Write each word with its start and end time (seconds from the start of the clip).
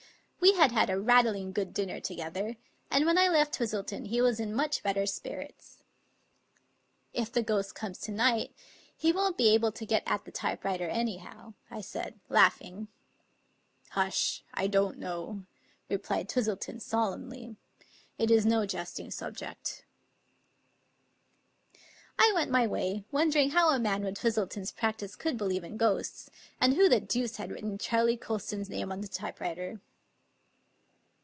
We 0.41 0.53
had 0.55 0.71
had 0.71 0.89
a 0.89 0.99
rattling 0.99 1.53
good 1.53 1.71
dinner 1.71 1.99
together, 1.99 2.57
and 2.89 3.05
when 3.05 3.15
I 3.17 3.27
left 3.27 3.53
Twistleton 3.59 4.05
he 4.07 4.21
was 4.21 4.39
in 4.39 4.55
much 4.55 4.81
better 4.81 5.05
spirits." 5.05 5.77
If 7.13 7.31
the 7.31 7.43
ghost 7.43 7.75
comes 7.75 7.99
to 7.99 8.11
night, 8.11 8.51
he 8.97 9.11
won't 9.11 9.37
be 9.37 9.49
able 9.53 9.71
to 9.71 9.85
get 9.85 10.01
at 10.07 10.25
the 10.25 10.31
typewriter 10.31 10.87
anyhow," 10.89 11.53
I 11.69 11.81
said, 11.81 12.19
laughing. 12.27 12.87
"Hush! 13.91 14.43
I 14.51 14.65
don't 14.65 14.97
know," 14.97 15.43
replied 15.89 16.27
Twistleton 16.27 16.79
solemnly." 16.81 17.55
It 18.19 18.31
is 18.31 18.43
no 18.43 18.65
jesting 18.65 19.11
subject." 19.11 19.85
I 22.17 22.31
went 22.33 22.49
my 22.51 22.65
way, 22.65 23.03
wondering 23.11 23.51
how 23.51 23.69
a 23.69 23.79
man 23.79 24.03
with 24.03 24.15
Twistleton's 24.17 24.71
practice 24.71 25.15
could 25.15 25.37
believe 25.37 25.63
in 25.63 25.77
ghosts, 25.77 26.31
and 26.59 26.73
who 26.73 26.89
the 26.89 26.99
deuce 26.99 27.35
had 27.37 27.51
written 27.51 27.77
Charley 27.77 28.17
Colston's 28.17 28.69
name 28.69 28.91
on 28.91 29.01
the 29.01 29.07
typewriter. 29.07 29.79